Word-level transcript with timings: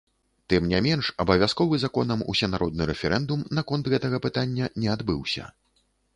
Тым 0.51 0.69
не 0.69 0.77
менш, 0.85 1.09
абавязковы 1.25 1.79
законам 1.83 2.23
усенародны 2.33 2.83
рэферэндум 2.93 3.45
наконт 3.59 3.85
гэтага 3.97 4.17
пытання 4.27 4.73
не 4.85 4.89
адбыўся. 4.97 5.45